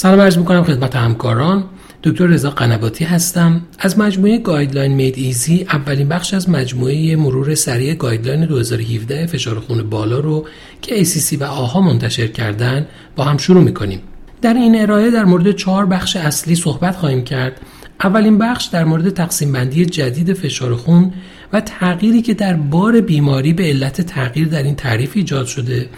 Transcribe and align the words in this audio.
سلام 0.00 0.20
عرض 0.20 0.38
می‌کنم 0.38 0.64
خدمت 0.64 0.96
همکاران. 0.96 1.64
دکتر 2.02 2.26
رضا 2.26 2.50
قنباتی 2.50 3.04
هستم. 3.04 3.60
از 3.78 3.98
مجموعه 3.98 4.38
Guideline 4.38 4.94
Made 4.94 5.14
Easy 5.18 5.66
اولین 5.72 6.08
بخش 6.08 6.34
از 6.34 6.48
مجموعه 6.48 7.16
مرور 7.16 7.54
سریع 7.54 7.94
guideline 7.94 8.44
2017 8.44 9.26
فشار 9.26 9.60
خون 9.60 9.90
بالا 9.90 10.20
رو 10.20 10.46
که 10.82 11.04
ACC 11.04 11.40
و 11.40 11.44
AHA 11.44 11.80
منتشر 11.80 12.26
کردن 12.26 12.86
با 13.16 13.24
هم 13.24 13.36
شروع 13.36 13.62
می‌کنیم. 13.62 14.00
در 14.42 14.54
این 14.54 14.82
ارائه 14.82 15.10
در 15.10 15.24
مورد 15.24 15.50
چهار 15.52 15.86
بخش 15.86 16.16
اصلی 16.16 16.54
صحبت 16.54 16.96
خواهیم 16.96 17.24
کرد. 17.24 17.60
اولین 18.04 18.38
بخش 18.38 18.64
در 18.64 18.84
مورد 18.84 19.10
تقسیم 19.10 19.52
بندی 19.52 19.86
جدید 19.86 20.32
فشار 20.32 20.74
خون 20.74 21.12
و 21.52 21.60
تغییری 21.60 22.22
که 22.22 22.34
در 22.34 22.54
بار 22.54 23.00
بیماری 23.00 23.52
به 23.52 23.64
علت 23.64 24.00
تغییر 24.00 24.48
در 24.48 24.62
این 24.62 24.74
تعریف 24.74 25.12
ایجاد 25.14 25.46
شده 25.46 25.88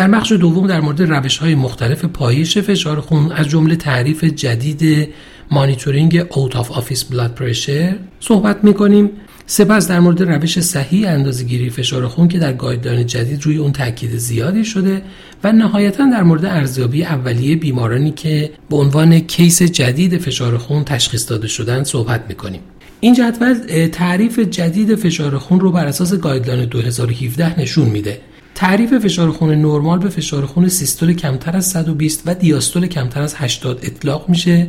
در 0.00 0.08
بخش 0.08 0.32
دوم 0.32 0.66
در 0.66 0.80
مورد 0.80 1.02
روش 1.02 1.38
های 1.38 1.54
مختلف 1.54 2.04
پایش 2.04 2.58
فشار 2.58 3.00
خون 3.00 3.32
از 3.32 3.48
جمله 3.48 3.76
تعریف 3.76 4.24
جدید 4.24 5.08
monitoring 5.50 6.26
out 6.30 6.56
of 6.56 6.70
office 6.70 7.04
blood 7.04 7.34
pressure 7.34 7.96
صحبت 8.20 8.64
می 8.64 8.74
کنیم 8.74 9.10
سپس 9.46 9.88
در 9.88 10.00
مورد 10.00 10.22
روش 10.22 10.60
صحیح 10.60 11.08
اندازهگیری 11.08 11.70
فشار 11.70 12.08
خون 12.08 12.28
که 12.28 12.38
در 12.38 12.52
guideline 12.52 13.06
جدید 13.06 13.44
روی 13.44 13.56
اون 13.56 13.72
تاکید 13.72 14.16
زیادی 14.16 14.64
شده 14.64 15.02
و 15.44 15.52
نهایتا 15.52 16.10
در 16.12 16.22
مورد 16.22 16.44
ارزیابی 16.44 17.04
اولیه 17.04 17.56
بیمارانی 17.56 18.10
که 18.10 18.50
به 18.70 18.76
عنوان 18.76 19.18
case 19.18 19.62
جدید 19.62 20.18
فشار 20.18 20.58
خون 20.58 20.84
تشخیص 20.84 21.30
داده 21.30 21.48
شدن 21.48 21.84
صحبت 21.84 22.24
می 22.28 22.34
کنیم. 22.34 22.60
این 23.00 23.14
جدول 23.14 23.54
تعریف 23.92 24.38
جدید 24.38 24.94
فشار 24.94 25.38
خون 25.38 25.60
رو 25.60 25.72
بر 25.72 25.86
اساس 25.86 26.14
guideline 26.14 26.68
2017 26.68 27.60
نشون 27.60 27.88
میده 27.88 28.20
تعریف 28.60 28.94
فشار 28.94 29.30
خون 29.30 29.54
نرمال 29.54 29.98
به 29.98 30.08
فشار 30.08 30.46
خون 30.46 30.68
سیستول 30.68 31.12
کمتر 31.12 31.56
از 31.56 31.66
120 31.66 32.22
و 32.26 32.34
دیاستول 32.34 32.86
کمتر 32.86 33.22
از 33.22 33.34
80 33.34 33.80
اطلاق 33.82 34.28
میشه 34.28 34.66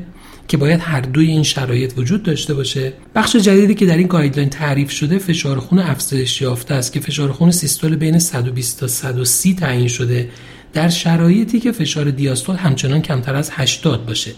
که 0.47 0.57
باید 0.57 0.79
هر 0.79 1.01
دوی 1.01 1.27
این 1.27 1.43
شرایط 1.43 1.93
وجود 1.97 2.23
داشته 2.23 2.53
باشه. 2.53 2.93
بخش 3.15 3.35
جدیدی 3.35 3.75
که 3.75 3.85
در 3.85 3.97
این 3.97 4.07
guideline 4.07 4.49
تعریف 4.49 4.91
شده 4.91 5.17
فشار 5.17 5.59
خون 5.59 5.79
افزایش 5.79 6.41
یافته 6.41 6.73
است 6.73 6.93
که 6.93 6.99
فشار 6.99 7.31
خون 7.31 7.51
سیستول 7.51 7.95
بین 7.95 8.19
120 8.19 8.79
تا 8.79 8.87
130 8.87 9.55
تعیین 9.55 9.87
شده 9.87 10.29
در 10.73 10.89
شرایطی 10.89 11.59
که 11.59 11.71
فشار 11.71 12.11
دیاستول 12.11 12.55
همچنان 12.55 13.01
کمتر 13.01 13.35
از 13.35 13.49
80 13.53 14.05
باشه. 14.05 14.31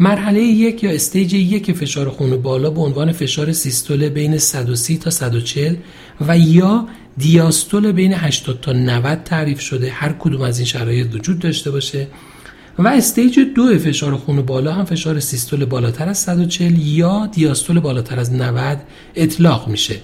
مرحله 0.00 0.40
یک 0.40 0.84
یا 0.84 0.90
stage 0.90 1.34
یک 1.34 1.72
فشار 1.72 2.08
خون 2.08 2.36
بالا 2.36 2.70
به 2.70 2.80
عنوان 2.80 3.12
فشار 3.12 3.52
سیستول 3.52 4.08
بین 4.08 4.38
130 4.38 4.98
تا 4.98 5.10
140 5.10 5.76
و 6.28 6.38
یا 6.38 6.88
دیاستول 7.18 7.92
بین 7.92 8.14
80 8.14 8.60
تا 8.60 8.72
90 8.72 9.22
تعریف 9.24 9.60
شده. 9.60 9.90
هر 9.90 10.12
کدوم 10.12 10.40
از 10.40 10.58
این 10.58 10.66
شرایط 10.66 11.14
وجود 11.14 11.38
داشته 11.38 11.70
باشه. 11.70 12.06
و 12.78 12.88
استیج 12.88 13.40
دو 13.54 13.78
فشار 13.78 14.16
خون 14.16 14.42
بالا 14.42 14.72
هم 14.72 14.84
فشار 14.84 15.20
سیستول 15.20 15.64
بالاتر 15.64 16.08
از 16.08 16.18
140 16.18 16.78
یا 16.78 17.26
دیاستول 17.26 17.80
بالاتر 17.80 18.20
از 18.20 18.32
90 18.32 18.78
اطلاق 19.14 19.68
میشه. 19.68 19.96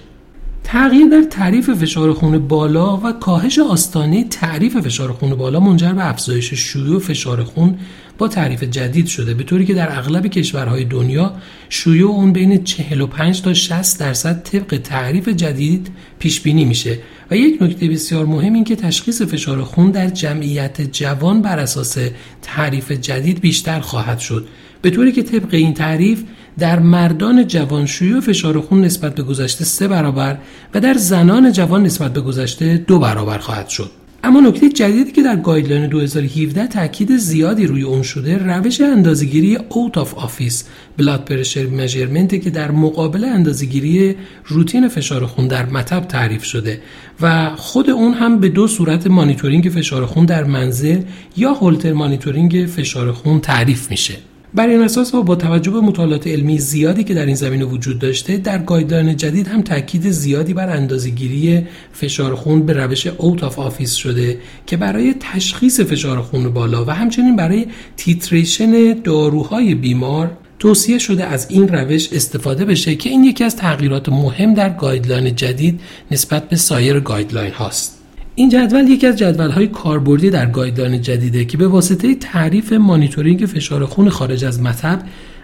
تغییر 0.63 1.07
در 1.07 1.23
تعریف 1.23 1.69
فشار 1.69 2.13
خون 2.13 2.47
بالا 2.47 2.97
و 2.97 3.11
کاهش 3.11 3.59
آستانه 3.59 4.23
تعریف 4.23 4.77
فشار 4.77 5.11
خون 5.11 5.35
بالا 5.35 5.59
منجر 5.59 5.93
به 5.93 6.09
افزایش 6.09 6.53
شیوع 6.53 6.99
فشار 6.99 7.43
خون 7.43 7.77
با 8.17 8.27
تعریف 8.27 8.63
جدید 8.63 9.07
شده 9.07 9.33
به 9.33 9.43
طوری 9.43 9.65
که 9.65 9.73
در 9.73 9.97
اغلب 9.97 10.27
کشورهای 10.27 10.85
دنیا 10.85 11.33
شیوع 11.69 12.11
اون 12.11 12.33
بین 12.33 12.63
45 12.63 13.41
تا 13.41 13.53
60 13.53 13.99
درصد 13.99 14.43
طبق 14.43 14.77
تعریف 14.77 15.29
جدید 15.29 15.91
پیش 16.19 16.41
بینی 16.41 16.65
میشه. 16.65 16.99
و 17.31 17.37
یک 17.37 17.61
نکته 17.61 17.87
بسیار 17.87 18.25
مهم 18.25 18.53
این 18.53 18.63
که 18.63 18.75
تشخیص 18.75 19.21
فشار 19.21 19.63
خون 19.63 19.91
در 19.91 20.07
جمعیت 20.07 20.81
جوان 20.91 21.41
بر 21.41 21.59
اساس 21.59 21.97
تعریف 22.41 22.91
جدید 22.91 23.41
بیشتر 23.41 23.79
خواهد 23.79 24.19
شد. 24.19 24.47
به 24.81 24.89
طوری 24.89 25.11
که 25.11 25.23
طبق 25.23 25.53
این 25.53 25.73
تعریف 25.73 26.23
در 26.59 26.79
مردان 26.79 27.47
جوان 27.47 27.85
شیوع 27.85 28.21
فشار 28.21 28.61
خون 28.61 28.81
نسبت 28.81 29.15
به 29.15 29.23
گذشته 29.23 29.65
سه 29.65 29.87
برابر 29.87 30.37
و 30.73 30.79
در 30.79 30.93
زنان 30.93 31.51
جوان 31.51 31.83
نسبت 31.83 32.13
به 32.13 32.21
گذشته 32.21 32.77
دو 32.77 32.99
برابر 32.99 33.37
خواهد 33.37 33.69
شد. 33.69 34.02
اما 34.25 34.39
نکته 34.39 34.69
جدیدی 34.69 35.11
که 35.11 35.23
در 35.23 35.35
guideline 35.35 35.87
2017 35.87 36.67
تاکید 36.67 37.17
زیادی 37.17 37.67
روی 37.67 37.83
اون 37.83 38.01
شده 38.01 38.37
روش 38.37 38.81
اندازهگیری 38.81 39.57
out 39.69 39.97
of 39.97 40.13
office 40.13 40.63
blood 40.97 41.25
pressure 41.25 41.65
measurement 41.65 42.41
که 42.41 42.49
در 42.49 42.71
مقابل 42.71 43.23
اندازهگیری 43.23 44.15
روتین 44.45 44.87
فشار 44.87 45.25
خون 45.25 45.47
در 45.47 45.65
مطب 45.65 45.99
تعریف 45.99 46.43
شده 46.43 46.81
و 47.21 47.55
خود 47.55 47.89
اون 47.89 48.13
هم 48.13 48.39
به 48.39 48.49
دو 48.49 48.67
صورت 48.67 49.07
مانیتورینگ 49.07 49.69
فشار 49.69 50.05
خون 50.05 50.25
در 50.25 50.43
منزل 50.43 51.01
یا 51.37 51.53
Holter 51.53 51.93
monitoring 51.93 52.65
فشار 52.75 53.11
خون 53.11 53.39
تعریف 53.39 53.91
میشه. 53.91 54.13
بر 54.55 54.67
این 54.67 54.81
اساس 54.81 55.13
و 55.13 55.23
با 55.23 55.35
توجه 55.35 55.71
به 55.71 55.79
مطالعات 55.79 56.27
علمی 56.27 56.59
زیادی 56.59 57.03
که 57.03 57.13
در 57.13 57.25
این 57.25 57.35
زمینه 57.35 57.65
وجود 57.65 57.99
داشته 57.99 58.37
در 58.37 58.57
guideline 58.57 59.17
جدید 59.17 59.47
هم 59.47 59.61
تاکید 59.61 60.09
زیادی 60.09 60.53
بر 60.53 60.69
اندازهگیری 60.69 61.67
فشار 61.93 62.35
خون 62.35 62.65
به 62.65 62.73
روش 62.73 63.07
out 63.07 63.43
of 63.43 63.59
office 63.59 63.93
شده 63.93 64.39
که 64.65 64.77
برای 64.77 65.15
تشخیص 65.19 65.79
فشار 65.79 66.21
خون 66.21 66.49
بالا 66.49 66.85
و 66.85 66.89
همچنین 66.89 67.35
برای 67.35 67.65
titration 67.97 68.93
داروهای 68.93 69.75
بیمار 69.75 70.37
توصیه 70.59 70.97
شده 70.97 71.25
از 71.25 71.47
این 71.49 71.67
روش 71.67 72.13
استفاده 72.13 72.65
بشه 72.65 72.95
که 72.95 73.09
این 73.09 73.23
یکی 73.23 73.43
از 73.43 73.55
تغییرات 73.55 74.09
مهم 74.09 74.53
در 74.53 74.69
guideline 74.69 75.35
جدید 75.35 75.81
نسبت 76.11 76.49
به 76.49 76.55
سایر 76.55 76.99
guideline 76.99 77.53
هاست. 77.53 78.02
این 78.35 78.49
جدول 78.49 78.87
یکی 78.87 79.07
از 79.07 79.21
های 79.21 79.67
کاربردی 79.67 80.29
در 80.29 80.45
guideline 80.45 81.01
جدیده 81.01 81.45
که 81.45 81.57
به 81.57 81.67
واسطه 81.67 82.15
تعریف 82.15 82.73
مانیتورینگ 82.73 83.45
فشار 83.45 83.85
خون 83.85 84.09
خارج 84.09 84.45
از 84.45 84.61
مطب 84.61 84.99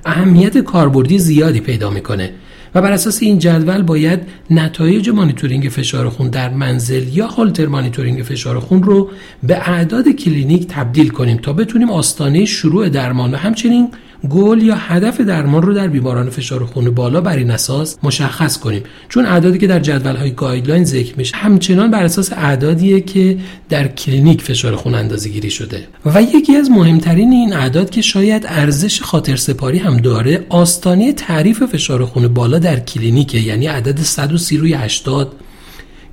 اهمیت 0.06 0.58
کاربردی 0.58 1.20
زیادی 1.20 1.60
پیدا 1.60 1.90
می‌کنه 1.90 2.32
و 2.76 2.82
بر 2.82 2.92
اساس 2.92 3.22
این 3.22 3.40
جدول 3.40 3.82
باید 3.82 4.20
نتایج 4.50 5.10
مانیتورینگ 5.10 5.70
فشار 5.70 6.10
خون 6.10 6.30
در 6.30 6.50
منزل 6.50 7.08
یا 7.08 7.28
Holter 7.28 7.66
monitoring 7.66 8.24
فشار 8.24 8.60
خون 8.60 8.84
رو 8.84 9.10
به 9.44 9.70
اعداد 9.70 10.10
کلینیک 10.10 10.68
تبدیل 10.68 11.10
کنیم 11.10 11.38
تا 11.38 11.54
بتونیم 11.54 11.92
آستانه 11.92 12.46
شروع 12.46 12.90
درمان 12.90 13.34
و 13.34 13.38
همچنین 13.38 13.90
گل 14.30 14.62
یا 14.62 14.76
هدف 14.76 15.22
درمان 15.22 15.62
رو 15.62 15.74
در 15.74 15.88
بیماران 15.88 16.30
فشار 16.30 16.66
خون 16.66 16.90
بالا 16.92 17.22
بر 17.22 17.38
این 17.38 17.52
اساس 17.52 17.98
مشخص 18.04 18.58
کنیم. 18.58 18.84
چون 19.10 19.26
اعدادی 19.26 19.58
که 19.58 19.68
در 19.68 19.80
جدول 19.80 20.16
های 20.16 20.32
guideline 20.32 20.84
ذکر 20.84 21.14
میشه 21.18 21.38
همچنان 21.38 21.92
بر 21.92 22.04
اساس 22.04 22.34
اعدادیه 22.34 23.02
که 23.02 23.38
در 23.70 23.88
کلینیک 23.88 24.42
فشار 24.42 24.76
خون 24.76 24.96
اندازه 24.96 25.30
گیری 25.30 25.50
شده. 25.50 25.88
و 26.06 26.22
یکی 26.22 26.56
از 26.56 26.72
مهمترین 26.72 27.32
این 27.32 27.54
اعداد 27.54 27.90
که 27.90 28.02
شاید 28.02 28.46
ارزش 28.48 29.02
خاطر 29.02 29.36
سپاری 29.36 29.78
هم 29.78 29.98
داره 29.98 30.46
آستانه 30.50 31.14
تعریف 31.14 31.64
فشار 31.64 32.06
خون 32.06 32.28
بالا 32.28 32.60
در 32.60 32.80
کلینیکه 32.80 33.40
یعنی 33.40 33.68
عدد 33.68 34.00
130 34.00 34.58
روی 34.58 34.74
80 34.74 35.36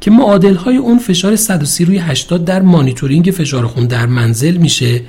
که 0.00 0.10
معادل 0.10 0.54
های 0.54 0.76
اون 0.76 0.98
فشار 0.98 1.36
130 1.36 1.84
روی 1.84 1.98
80 1.98 2.44
در 2.44 2.62
مانیتورینگ 2.62 3.24
فشار 3.30 3.66
خون 3.66 3.86
در 3.86 4.06
منزل 4.06 4.56
میشه. 4.56 5.00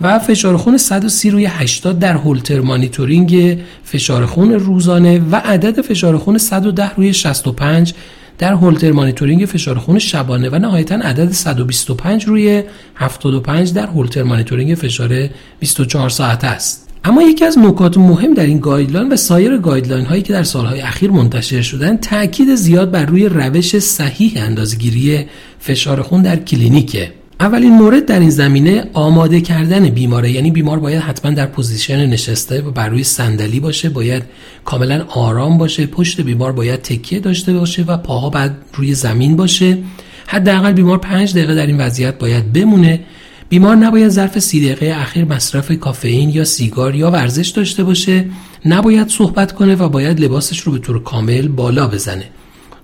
و 0.00 0.18
فشار 0.18 0.56
خون 0.56 0.76
130 0.76 1.30
روی 1.30 1.46
80 1.46 1.98
در 1.98 2.12
Holter 2.12 2.60
monitoring 2.60 3.58
فشار 3.84 4.26
خون 4.26 4.52
روزانه 4.52 5.18
و 5.18 5.36
عدد 5.36 5.80
فشار 5.80 6.18
خون 6.18 6.38
110 6.38 6.94
روی 6.94 7.12
65 7.12 7.94
در 8.38 8.52
Holter 8.52 8.92
monitoring 8.92 9.44
فشار 9.44 9.78
خون 9.78 9.98
شبانه 9.98 10.48
و 10.48 10.58
نهایتا 10.58 10.94
عدد 10.94 11.32
125 11.32 12.24
روی 12.24 12.62
75 12.94 13.72
در 13.72 13.86
Holter 13.86 14.22
monitoring 14.22 14.74
فشار 14.74 15.28
24 15.60 16.10
ساعته 16.10 16.46
است. 16.46 16.88
اما 17.04 17.22
یکی 17.22 17.44
از 17.44 17.58
نکات 17.58 17.98
مهم 17.98 18.34
در 18.34 18.46
این 18.46 18.58
guideline 18.58 19.12
و 19.12 19.16
سایر 19.16 19.58
guideline 19.58 20.04
هایی 20.04 20.22
که 20.22 20.32
در 20.32 20.42
سالهای 20.42 20.80
اخیر 20.80 21.10
منتشر 21.10 21.62
شدن 21.62 21.96
تاکید 21.96 22.54
زیاد 22.54 22.90
بر 22.90 23.04
روی 23.04 23.28
روش 23.28 23.78
صحیح 23.78 24.32
اندازگیری 24.36 25.26
فشار 25.58 26.02
خون 26.02 26.22
در 26.22 26.36
کلینیکه 26.36 27.12
اولین 27.40 27.72
مورد 27.72 28.06
در 28.06 28.20
این 28.20 28.30
زمینه 28.30 28.84
آماده 28.92 29.40
کردن 29.40 29.88
بیماره. 29.88 30.30
یعنی 30.30 30.50
بیمار 30.50 30.78
باید 30.78 31.02
حتما 31.02 31.30
در 31.30 31.46
position 31.46 32.06
نشسته 32.06 32.62
و 32.62 32.70
بر 32.70 32.88
روی 32.88 33.04
صندلی 33.04 33.60
باشه 33.60 33.88
باید 33.88 34.22
کاملا 34.64 35.04
آرام 35.08 35.58
باشه 35.58 35.86
پشت 35.86 36.20
بیمار 36.20 36.52
باید 36.52 36.82
تکیه 36.82 37.20
داشته 37.20 37.52
باشه 37.52 37.82
و 37.82 37.96
پاها 37.96 38.30
باید 38.30 38.52
روی 38.74 38.94
زمین 38.94 39.36
باشه. 39.36 39.78
حداقل 40.26 40.72
بیمار 40.72 40.98
پنج 40.98 41.32
دقیقه 41.32 41.54
در 41.54 41.66
این 41.66 41.78
وضعیت 41.78 42.18
باید 42.18 42.52
بمونه. 42.52 43.00
بیمار 43.48 43.76
نباید 43.76 44.08
ظرف 44.08 44.38
سی 44.38 44.60
دقیقه 44.60 44.96
اخیر 45.00 45.24
مصرف 45.24 45.72
کافئین 45.72 46.30
یا 46.30 46.44
سیگار 46.44 46.94
یا 46.94 47.10
ورزش 47.10 47.48
داشته 47.48 47.84
باشه. 47.84 48.24
نباید 48.66 49.08
صحبت 49.08 49.52
کنه 49.52 49.74
و 49.74 49.88
باید 49.88 50.20
لباسش 50.20 50.60
رو 50.60 50.72
به 50.72 50.78
طور 50.78 51.02
کامل 51.02 51.48
بالا 51.48 51.86
بزنه. 51.86 52.24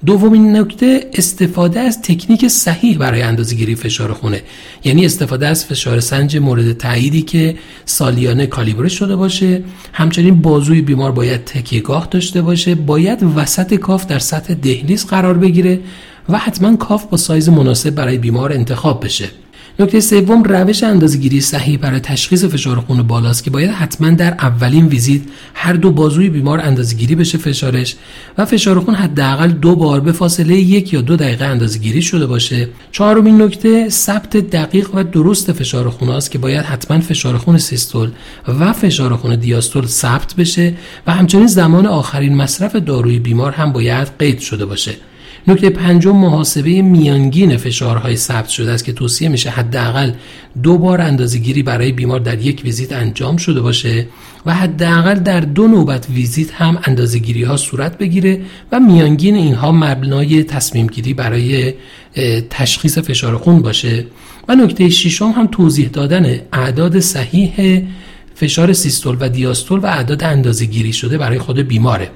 دومین 0.06 0.56
نکته 0.56 1.10
استفاده 1.14 1.80
از 1.80 2.02
تکنیک 2.02 2.48
صحیح 2.48 2.98
برای 2.98 3.22
اندازهگیری 3.22 3.74
فشار 3.74 4.12
خونه. 4.12 4.42
یعنی 4.84 5.06
استفاده 5.06 5.46
از 5.46 5.64
فشار 5.64 6.00
سنج 6.00 6.36
مورد 6.36 6.72
تاییدی 6.72 7.22
که 7.22 7.56
سالیانه 7.84 8.46
کالیبره 8.46 8.88
شده 8.88 9.16
باشه. 9.16 9.62
همچنین 9.92 10.42
بازوی 10.42 10.82
بیمار 10.82 11.12
باید 11.12 11.44
تکیهگاه 11.44 12.08
داشته 12.10 12.42
باشه. 12.42 12.74
باید 12.74 13.22
وسط 13.36 13.74
کاف 13.74 14.06
در 14.06 14.18
سطح 14.18 14.54
دهلیز 14.54 15.06
قرار 15.06 15.38
بگیره 15.38 15.80
و 16.28 16.38
حتما 16.38 16.76
کاف 16.76 17.04
با 17.04 17.16
سایز 17.16 17.48
مناسب 17.48 17.90
برای 17.90 18.18
بیمار 18.18 18.52
انتخاب 18.52 19.04
بشه. 19.04 19.28
نکته 19.78 20.00
سوم 20.00 20.42
روش 20.42 20.82
اندازهگیری 20.82 21.40
صحیح 21.40 21.78
برای 21.78 22.00
تشخیص 22.00 22.44
فشار 22.44 22.80
خون 22.80 23.02
بالاست 23.02 23.44
که 23.44 23.50
باید 23.50 23.70
حتما 23.70 24.10
در 24.10 24.32
اولین 24.32 24.86
ویزیت 24.86 25.20
هر 25.54 25.72
دو 25.72 25.90
بازوی 25.90 26.28
بیمار 26.28 26.60
اندازهگیری 26.60 27.14
بشه 27.14 27.38
فشارش 27.38 27.96
و 28.38 28.44
فشار 28.44 28.80
خون 28.80 28.94
حداقل 28.94 29.48
دو 29.48 29.76
بار 29.76 30.00
به 30.00 30.12
فاصله 30.12 30.54
یک 30.54 30.92
یا 30.92 31.00
دو 31.00 31.16
دقیقه 31.16 31.44
اندازهگیری 31.44 32.02
شده 32.02 32.26
باشه. 32.26 32.68
چهارمین 32.92 33.42
نکته 33.42 33.88
ثبت 33.88 34.36
دقیق 34.36 34.94
و 34.94 35.04
درست 35.04 35.52
فشار 35.52 35.90
خون 35.90 36.08
است 36.08 36.30
که 36.30 36.38
باید 36.38 36.64
حتما 36.64 37.00
فشار 37.00 37.38
خون 37.38 37.58
سیستول 37.58 38.10
و 38.48 38.72
فشار 38.72 39.16
خون 39.16 39.36
دیاستول 39.36 39.86
ثبت 39.86 40.34
بشه 40.34 40.74
و 41.06 41.12
همچنین 41.12 41.46
زمان 41.46 41.86
آخرین 41.86 42.36
مصرف 42.36 42.76
داروی 42.76 43.18
بیمار 43.18 43.52
هم 43.52 43.72
باید 43.72 44.08
قید 44.18 44.40
شده 44.40 44.66
باشه. 44.66 44.92
نکته 45.48 45.70
پنجم 45.70 46.16
محاسبه 46.16 46.82
میانگین 46.82 47.56
فشارهای 47.56 48.16
ثبت 48.16 48.48
شده 48.48 48.70
است 48.72 48.84
که 48.84 48.92
توصیه 48.92 49.28
میشه 49.28 49.50
حداقل 49.50 50.12
دو 50.62 50.78
بار 50.78 51.00
اندازهگیری 51.00 51.62
برای 51.62 51.92
بیمار 51.92 52.20
در 52.20 52.38
یک 52.38 52.60
ویزیت 52.64 52.92
انجام 52.92 53.36
شده 53.36 53.60
باشه 53.60 54.06
و 54.46 54.54
حداقل 54.54 55.14
در 55.14 55.40
دو 55.40 55.68
نوبت 55.68 56.06
ویزیت 56.10 56.52
هم 56.54 56.78
اندازهگیری 56.84 57.42
ها 57.42 57.56
صورت 57.56 57.98
بگیره 57.98 58.40
و 58.72 58.80
میانگین 58.80 59.34
اینها 59.34 59.72
مبنای 59.72 60.44
تصمیم 60.44 60.86
گیری 60.86 61.14
برای 61.14 61.74
تشخیص 62.50 62.98
فشار 62.98 63.36
خون 63.36 63.62
باشه. 63.62 64.06
و 64.48 64.54
نکته 64.54 64.88
ششم 64.88 65.30
هم 65.30 65.46
توضیح 65.46 65.88
دادن 65.88 66.40
اعداد 66.52 67.00
صحیح 67.00 67.82
فشار 68.34 68.72
سیستول 68.72 69.16
و 69.20 69.28
دیاستول 69.28 69.80
و 69.80 69.86
اعداد 69.86 70.24
اندازهگیری 70.24 70.92
شده 70.92 71.18
برای 71.18 71.38
خود 71.38 71.58
بیماره. 71.58 72.10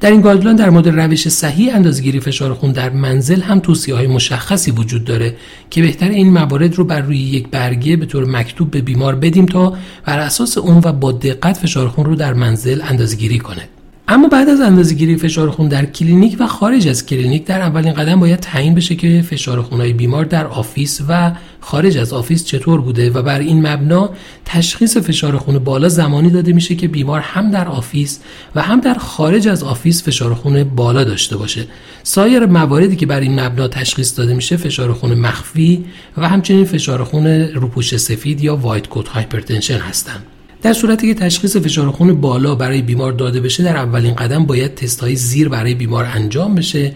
در 0.00 0.10
این 0.10 0.20
guideline 0.20 0.56
در 0.56 0.70
مورد 0.70 0.88
روش 0.88 1.28
صحیح 1.28 1.74
اندازهگیری 1.74 2.20
فشار 2.20 2.54
خون 2.54 2.72
در 2.72 2.90
منزل 2.90 3.40
هم 3.40 3.60
توصیه 3.60 3.94
های 3.94 4.06
مشخصی 4.06 4.70
وجود 4.70 5.04
داره 5.04 5.36
که 5.70 5.82
بهتر 5.82 6.08
این 6.08 6.32
موارد 6.32 6.74
رو 6.74 6.84
بر 6.84 7.00
روی 7.00 7.18
یک 7.18 7.48
برگه 7.48 7.96
به 7.96 8.06
طور 8.06 8.24
مکتوب 8.24 8.70
به 8.70 8.80
بیمار 8.80 9.14
بدیم 9.14 9.46
تا 9.46 9.74
بر 10.04 10.18
اساس 10.18 10.58
اون 10.58 10.80
و 10.84 10.92
با 10.92 11.12
دقت 11.12 11.56
فشار 11.56 11.88
خون 11.88 12.04
رو 12.04 12.14
در 12.14 12.34
منزل 12.34 12.80
اندازهگیری 12.82 13.38
کنه. 13.38 13.62
اما 14.08 14.28
بعد 14.28 14.48
از 14.48 14.60
اندازهگیری 14.60 15.16
فشار 15.16 15.50
خون 15.50 15.68
در 15.68 15.86
کلینیک 15.86 16.36
و 16.40 16.46
خارج 16.46 16.88
از 16.88 17.06
کلینیک 17.06 17.44
در 17.44 17.60
اولین 17.60 17.92
قدم 17.92 18.20
باید 18.20 18.40
تعیین 18.40 18.74
بشه 18.74 18.94
که 18.94 19.24
فشار 19.30 19.62
خونهای 19.62 19.92
بیمار 19.92 20.24
در 20.24 20.46
office 20.46 21.00
و 21.08 21.32
خارج 21.68 21.98
از 21.98 22.12
office 22.12 22.44
چطور 22.44 22.80
بوده 22.80 23.10
و 23.10 23.22
بر 23.22 23.40
این 23.40 23.66
مبنا 23.66 24.10
تشخیص 24.44 24.96
فشار 24.96 25.36
خون 25.36 25.58
بالا 25.58 25.88
زمانی 25.88 26.30
داده 26.30 26.52
میشه 26.52 26.74
که 26.74 26.88
بیمار 26.88 27.20
هم 27.20 27.50
در 27.50 27.68
office 27.68 28.20
و 28.54 28.62
هم 28.62 28.80
در 28.80 28.94
خارج 28.94 29.48
از 29.48 29.62
office 29.62 30.04
فشار 30.04 30.34
خون 30.34 30.64
بالا 30.64 31.04
داشته 31.04 31.36
باشه. 31.36 31.66
سایر 32.02 32.46
مواردی 32.46 32.96
که 32.96 33.06
بر 33.06 33.20
این 33.20 33.40
مبنا 33.40 33.68
تشخیص 33.68 34.18
داده 34.18 34.34
میشه 34.34 34.56
فشار 34.56 34.92
خون 34.92 35.14
مخفی 35.14 35.84
و 36.16 36.28
همچنین 36.28 36.64
فشار 36.64 37.04
خون 37.04 37.26
روپوش 37.26 37.96
سفید 37.96 38.44
یا 38.44 38.56
white 38.56 38.88
coat 38.88 39.08
hypertension 39.08 39.78
هستند. 39.78 40.22
در 40.62 40.72
صورتی 40.72 41.14
که 41.14 41.20
تشخیص 41.20 41.56
فشار 41.56 41.90
خون 41.90 42.20
بالا 42.20 42.54
برای 42.54 42.82
بیمار 42.82 43.12
داده 43.12 43.40
بشه 43.40 43.62
در 43.62 43.76
اولین 43.76 44.14
قدم 44.14 44.46
باید 44.46 44.74
تست 44.74 45.00
های 45.00 45.16
زیر 45.16 45.48
برای 45.48 45.74
بیمار 45.74 46.08
انجام 46.14 46.54
بشه. 46.54 46.92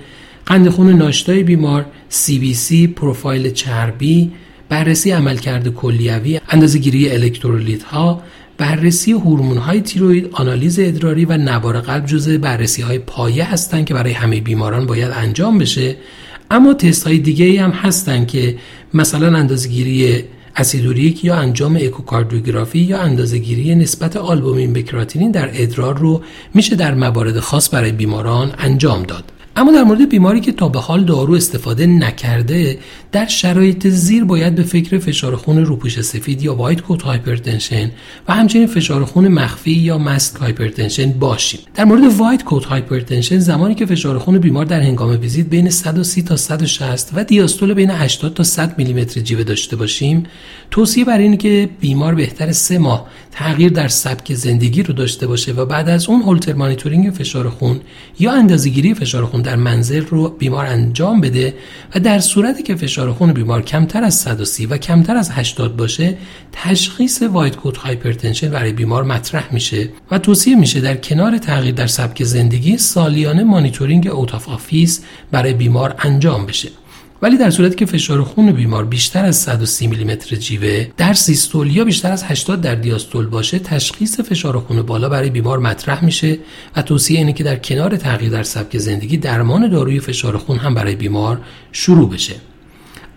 قند 0.47 0.69
خون 0.69 0.93
ناشتای 0.93 1.43
بیمار 1.43 1.87
CBC 2.11 2.75
پروفایل 2.97 3.51
چربی 3.51 4.33
بررسی 4.73 5.11
عملکرد 5.11 5.69
کلیوی 5.69 6.41
اندازهگیری 6.49 7.11
الکترولیت 7.11 7.83
ها 7.83 8.23
بررسی 8.59 9.13
هورمون 9.13 9.57
های 9.57 9.81
تیروید 9.81 10.29
آنالیز 10.33 10.79
ادراری 10.79 11.25
و 11.25 11.37
نوار 11.37 11.81
قلب 11.81 12.07
جزء 12.07 12.39
بررسی 12.39 12.83
های 12.83 12.99
پایه 12.99 13.53
هستند 13.53 13.87
که 13.87 13.95
برای 13.95 14.13
همه 14.13 14.41
بیماران 14.41 14.87
باید 14.87 15.11
انجام 15.11 15.59
بشه. 15.59 15.97
اما 16.51 16.75
تست 16.75 17.07
های 17.07 17.19
دیگه 17.19 17.63
هم 17.63 17.71
هستند 17.71 18.29
که 18.29 18.57
مثلا 18.95 19.39
اندازهگیری 19.39 20.25
اسید 20.56 20.82
اوریک 20.82 21.25
یا 21.25 21.35
انجام 21.35 21.77
اکوکاردیوگرافی 21.77 22.79
یا 22.79 22.99
اندازهگیری 22.99 23.75
نسبت 23.75 24.17
آلبومین 24.17 24.73
به 24.73 24.83
کراتینین 24.83 25.31
در 25.31 25.51
ادرار 25.53 25.99
رو 25.99 26.23
میشه 26.55 26.77
در 26.77 26.95
موارد 26.95 27.41
خاص 27.41 27.75
برای 27.75 27.93
بیماران 27.93 28.55
انجام 28.59 29.03
داد. 29.03 29.31
اما 29.56 29.72
در 29.72 29.82
مورد 29.82 30.08
بیماری 30.08 30.40
که 30.40 30.52
تا 30.52 30.69
به 30.69 30.81
حال 30.81 31.04
دارو 31.04 31.34
استفاده 31.34 31.87
نکرده 31.87 32.78
در 33.12 33.26
شرایط 33.26 33.88
زیر 33.88 34.25
باید 34.25 34.54
به 34.54 34.62
فکر 34.62 34.99
فشار 34.99 35.37
خون 35.37 35.64
روپوش 35.64 36.00
سفید 36.00 36.43
یا 36.43 36.54
white 36.55 36.81
coat 36.81 37.03
hypertension 37.03 37.91
و 38.28 38.34
همچنین 38.34 38.66
فشار 38.66 39.04
خون 39.04 39.28
مخفی 39.28 39.70
یا 39.70 39.99
masked 39.99 40.38
hypertension 40.38 41.12
باشیم. 41.12 41.60
در 41.75 41.84
مورد 41.84 42.16
white 42.17 42.44
coat 42.44 42.64
hypertension 42.64 43.38
زمانی 43.38 43.75
که 43.75 43.87
فشار 43.87 44.19
خون 44.19 44.38
بیمار 44.38 44.64
در 44.64 44.81
هنگام 44.81 45.20
ویزیت 45.20 45.46
بین 45.46 45.70
130 45.70 46.22
تا 46.22 46.37
160 46.37 47.10
و 47.14 47.25
دیاستول 47.25 47.75
بین 47.75 47.90
80 47.90 48.34
تا 48.34 48.43
100 48.43 48.78
میلیمتر 48.78 49.20
جیوه 49.20 49.44
داشته 49.44 49.76
باشیم 49.76 50.22
توصیه 50.70 51.04
بر 51.04 51.19
اینه 51.19 51.37
که 51.37 51.69
بیمار 51.81 52.14
بهتر 52.14 52.52
سه 52.52 52.78
ماه 52.78 53.06
تغییر 53.32 53.72
در 53.72 53.88
سبک 53.88 54.34
زندگی 54.34 54.82
رو 54.82 54.94
داشته 54.94 55.26
باشه 55.26 55.52
و 55.52 55.64
بعد 55.64 55.88
از 55.88 56.08
اون 56.08 56.22
هولتر 56.22 56.52
مانیتورینگ 56.52 57.10
فشار 57.10 57.50
خون 57.50 57.81
یا 58.19 58.32
اندازهگیری 58.32 58.94
فشار 58.94 59.25
خون 59.25 59.42
در 59.43 59.56
منزل 59.56 60.06
رو 60.06 60.29
بیمار 60.29 60.67
انجام 60.67 61.21
بده 61.21 61.55
و 61.94 62.00
در 62.00 62.19
صورتی 62.19 62.62
که 62.62 62.75
فشار 62.75 63.12
خون 63.12 63.33
بیمار 63.33 63.62
کمتر 63.62 64.05
از 64.05 64.15
130 64.15 64.67
و 64.67 64.77
کمتر 64.77 65.17
از 65.17 65.31
80 65.31 65.77
باشه 65.77 66.17
تشخیص 66.53 67.23
white 67.23 67.56
coat 67.56 67.76
hypertension 67.76 68.50
برای 68.50 68.73
بیمار 68.73 69.05
مطرح 69.05 69.55
میشه 69.55 69.89
و 70.11 70.19
توصیه 70.19 70.56
میشه 70.56 70.81
در 70.81 70.97
کنار 70.97 71.39
تغییر 71.39 71.75
در 71.75 71.87
سبک 71.87 72.25
زندگی 72.25 72.79
سالیانه 72.79 73.44
مانیتورینگ 73.44 74.06
out 74.06 74.35
of 74.35 74.49
office 74.49 75.05
برای 75.31 75.53
بیمار 75.55 75.95
انجام 75.99 76.47
بشه. 76.47 76.69
ولی 77.23 77.37
در 77.37 77.51
صورتی 77.51 77.75
که 77.75 77.87
فشار 77.87 78.23
خون 78.23 78.53
بیمار 78.53 78.85
بیشتر 78.85 79.25
از 79.25 79.37
130 79.37 79.87
میلیمتر 79.87 80.37
جیوه 80.37 80.87
در 80.97 81.13
سیستول 81.13 81.77
یا 81.77 81.85
بیشتر 81.85 82.13
از 82.13 82.25
80 82.25 82.61
در 82.61 82.75
دیاستول 82.75 83.27
باشه 83.27 83.59
تشخیص 83.59 84.21
فشار 84.21 84.59
خون 84.59 84.83
بالا 84.83 85.09
برای 85.09 85.31
بیمار 85.31 85.59
مطرح 85.59 86.05
میشه 86.05 86.39
و 86.77 86.83
توصیه 86.83 87.19
اینه 87.19 87.33
که 87.33 87.45
در 87.45 87.57
کنار 87.57 87.97
تغییر 87.97 88.31
در 88.31 88.43
سبک 88.43 88.79
زندگی 88.79 89.17
درمان 89.17 89.69
داروی 89.69 90.01
فشار 90.01 90.37
خون 90.37 90.59
هم 90.59 90.75
برای 90.75 90.95
بیمار 90.95 91.41
شروع 91.73 92.11
بشه. 92.11 92.35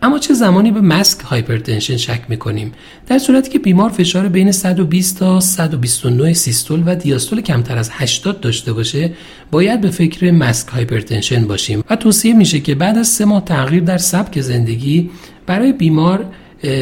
اما 0.05 0.19
چه 0.19 0.33
زمانی 0.33 0.71
به 0.71 0.81
masked 0.81 1.19
hypertension 1.19 1.97
شک 1.97 2.21
می‌کنیم؟ 2.29 2.71
در 3.07 3.19
صورتی 3.19 3.49
که 3.49 3.59
بیمار 3.59 3.89
فشار 3.89 4.27
بین 4.27 4.51
120 4.51 5.19
تا 5.19 5.39
129 5.39 6.33
سیستول 6.33 6.83
و 6.85 6.95
دیاستول 6.95 7.41
کمتر 7.41 7.77
از 7.77 7.89
80 7.93 8.39
داشته 8.39 8.73
باشه 8.73 9.11
باید 9.51 9.81
به 9.81 9.89
فکر 9.89 10.31
masked 10.31 10.67
hypertension 10.67 11.47
باشیم. 11.47 11.83
و 11.89 11.95
توصیه 11.95 12.33
میشه 12.33 12.59
که 12.59 12.75
بعد 12.75 12.97
از 12.97 13.07
سه 13.07 13.25
ماه 13.25 13.45
تغییر 13.45 13.83
در 13.83 13.97
سبک 13.97 14.41
زندگی 14.41 15.09
برای 15.45 15.73
بیمار 15.73 16.25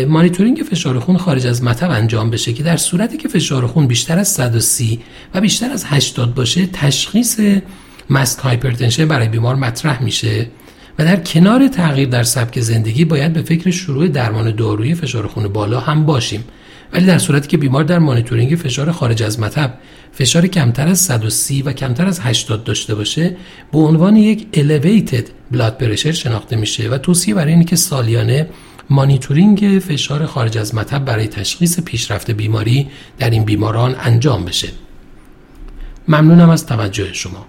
مانیتورینگ 0.08 0.58
فشار 0.58 1.00
خون 1.00 1.18
خارج 1.18 1.48
از 1.48 1.64
مطب 1.64 1.92
انجام 1.92 2.30
بشه 2.30 2.54
که 2.54 2.64
در 2.64 2.78
صورتی 2.78 3.18
که 3.18 3.28
فشار 3.28 3.68
خون 3.68 3.88
بیشتر 3.88 4.20
از 4.20 4.28
130 4.28 5.00
و 5.34 5.42
بیشتر 5.42 5.72
از 5.72 5.86
80 5.86 6.36
باشه 6.36 6.66
تشخیص 6.66 7.40
masked 8.10 8.40
hypertension 8.40 9.08
برای 9.08 9.28
بیمار 9.28 9.56
مطرح 9.56 10.04
میشه. 10.04 10.48
و 11.00 11.06
در 11.06 11.16
کنار 11.16 11.68
تغییر 11.68 12.10
در 12.10 12.24
سبک 12.24 12.60
زندگی 12.60 13.06
باید 13.06 13.34
به 13.34 13.42
فکر 13.42 13.72
شروع 13.72 14.08
درمان 14.08 14.56
دارویی 14.56 14.96
فشار 14.96 15.28
خون 15.28 15.48
بالا 15.48 15.80
هم 15.80 16.06
باشیم. 16.06 16.44
ولی 16.94 17.06
در 17.06 17.18
صورتی 17.18 17.48
که 17.48 17.58
بیمار 17.58 17.84
در 17.84 18.00
مانیتورینگ 18.00 18.56
فشار 18.56 18.92
خارج 18.92 19.24
از 19.24 19.40
مطب 19.40 19.74
فشار 20.12 20.48
کمتر 20.48 20.88
از 20.88 21.00
130 21.00 21.62
و 21.62 21.74
کمتر 21.74 22.06
از 22.06 22.20
80 22.20 22.64
داشته 22.64 22.96
باشه 22.96 23.36
به 23.72 23.80
عنوان 23.80 24.16
یک 24.16 24.48
elevated 24.54 25.56
blood 25.56 25.84
pressure 25.84 26.12
شناخته 26.12 26.56
میشه 26.56 26.90
و 26.90 26.98
توصیه 26.98 27.36
برای 27.36 27.52
اینه 27.52 27.66
که 27.66 27.76
سالیانه 27.76 28.50
مانیتورینگ 28.90 29.82
فشار 29.88 30.26
خارج 30.26 30.58
از 30.58 30.76
مطب 30.76 31.06
برای 31.06 31.28
تشخیص 31.28 31.80
پیشرفت 31.80 32.32
بیماری 32.32 32.88
در 33.20 33.30
این 33.30 33.44
بیماران 33.44 33.96
انجام 34.00 34.46
بشه. 34.46 34.68
ممنونم 36.08 36.50
از 36.50 36.66
توجه 36.66 37.14
شما. 37.14 37.46